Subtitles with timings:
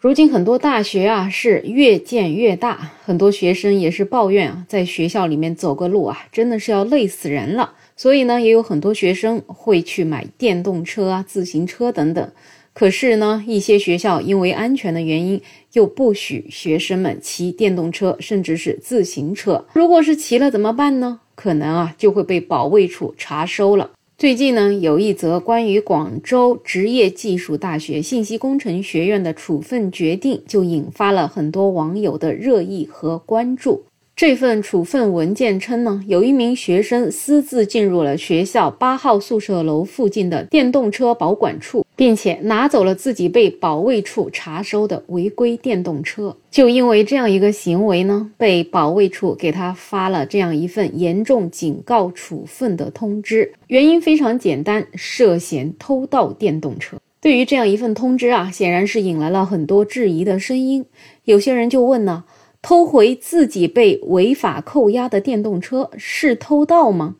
[0.00, 7.74] 如今很多大学啊是越建越大，很多学生也是抱怨啊，在学校里面走个路啊，真的是要累死人了。
[7.96, 12.32] 所以呢，也有很多学生会去买电动车啊、自行车等等。
[12.72, 15.38] 可是呢，一些学校因为安全的原因，
[15.74, 19.62] 又不许学生们骑电动车，甚至是自行车。
[19.74, 21.20] 如果是骑了怎么办呢？
[21.34, 23.90] 可能啊就会被保卫处查收了。
[24.20, 33.84] 最近呢，有一则关于广州职业技术大学信息工程学院的处分决定，就引发了很多网友的热议和关注。
[34.20, 46.36] 这份处分文件称呢，有一名学生私自进入了学校八号宿舍楼附近的电动车保管处，并且拿走了自己被保卫处查收的违规电动车。
[46.50, 53.50] 就因为这样一个行为呢，被保卫处给他发了这样一份严重警告处分的通知。
[53.68, 56.98] 原因非常简单，涉嫌偷盗电动车。
[57.22, 60.84] 对于这样一份通知啊，显然是引来了很多质疑的声音。
[61.24, 62.24] 有些人就问呢。
[62.62, 67.16] 偷回自己被违法扣押的电动车是偷盗吗？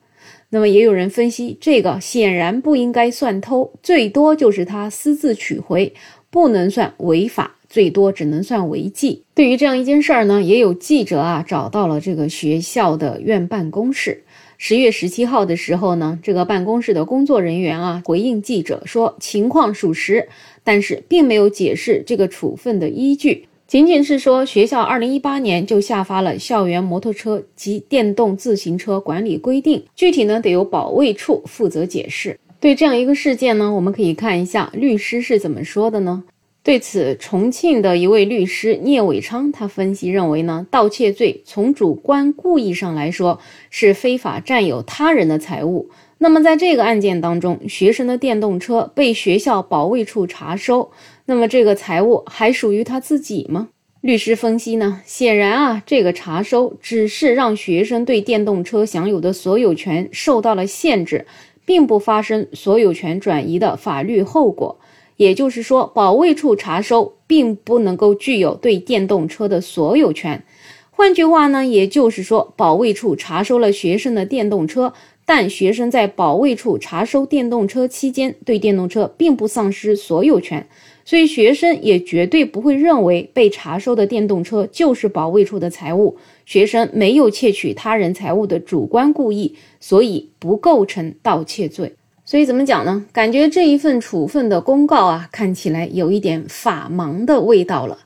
[0.51, 5.95] 那么也有人分析，这个显然不应该算偷，最多就是他私自取回，
[6.29, 9.23] 不能算违法，最多只能算违纪。
[9.33, 14.25] 对于这样一件事儿呢，也有记者啊找到了这个学校的院办公室。
[14.59, 20.29] 十月十七号的时候呢，这个办公室的工作人员啊回应记者说，情况属实，
[20.65, 23.47] 但是并没有解释这个处分的依据。
[23.71, 32.37] 仅仅是说，学校二零一八年就下发了《校园摩托车及电动自行车管理规定》，具体呢得由保卫处负责解释。
[32.59, 36.25] 对这样一个事件呢，我们可以看一下律师是怎么说的呢？
[36.63, 45.89] 对此，重庆的一位律师聂伟昌他分析认为呢，盗窃罪从主观故意上来说是非法占有他人的财物。
[46.19, 50.91] 那么在这个案件当中，学生的电动车被学校保卫处查收。
[51.25, 53.69] 那么这个财物还属于他自己吗？
[54.03, 61.27] 律师分析呢，显然啊，这个查收只是让学生对电动车享有的所有权受到了限制，
[61.65, 64.79] 并不发生所有权转移的法律后果。
[65.21, 70.43] 也就是说，保卫处查收并不能够具有对电动车的所有权。
[70.91, 74.95] 换句话呢，也就是说，保卫处查收了学生的电动车。
[75.27, 80.67] 但学生在保卫处查收电动车期间，对电动车并不丧失所有权，
[81.05, 86.17] 所以学生也绝对不会认为被查收的电动车就是保卫处的财物。
[86.47, 91.93] 学生没有窃取他人财物的主观故意，所以不构成盗窃罪。
[92.31, 93.05] 所以怎么讲呢？
[93.13, 97.99] 感觉这一份处分的公告啊，看起来有一点法盲的味道了。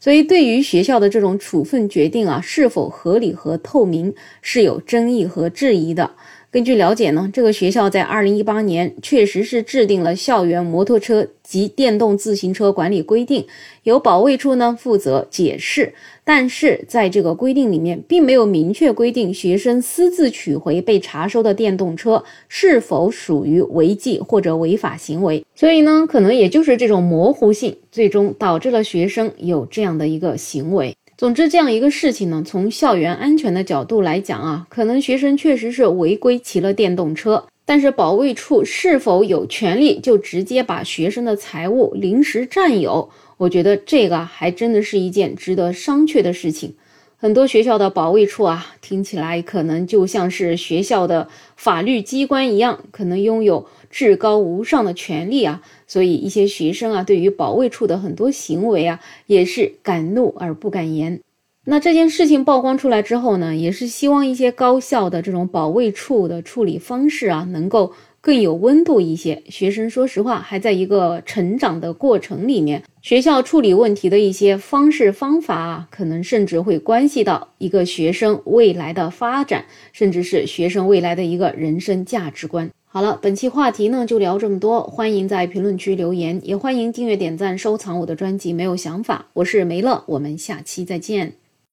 [0.00, 4.12] 所以对于学校的这种处分决定啊，是否合理和透明，
[4.42, 6.10] 是有争议和质疑的。
[6.50, 13.46] 根据了解呢，这个学校在二零一八年确实是制定了校园摩托车及电动自行车管理规定，
[13.82, 15.92] 由保卫处呢负责解释。
[16.24, 25.44] 但是在这个规定里面，并没有明确规定学生私自取回被查收的电动车是否属于违纪或者违法行为。
[25.54, 30.96] 所以呢，可能也就是这种模糊性，最终导致了学生有这样的一个行为。
[31.18, 43.10] 总之，这样一个事情呢，从校园安全的角度来讲啊，可能学生确实是违规骑了电动车，但是保卫处是否有权利就直接把学生的财物临时占有？
[43.36, 46.72] 我觉得这个还真的是一件值得商榷的事情。
[47.20, 55.60] 很多学校的保卫处啊，听起来可能就像是学校的法律机关一样，可能拥有至高无上的权利啊。
[55.88, 61.20] 所以一些学生啊，对于保卫处的很多行为啊，也是敢怒而不敢言。
[61.64, 67.92] 那这件事情曝光出来之后呢，也是希望一些高校的这种保卫处的处理方式啊，能够。
[68.28, 69.42] 更有温度一些。
[69.48, 82.68] 学生说实话还在一个成长的过程里面，学校处理问题的一些方式方法啊，可能甚至会关系到一个学生未来的发展，甚至是学生未来的一个人生价值观。
[82.84, 88.52] 好了，本期话题呢就聊这么多，欢迎在评论区留言，也欢迎订阅、点赞、收藏我的专辑。
[88.52, 91.37] 没有想法，我是梅乐，我们下期再见。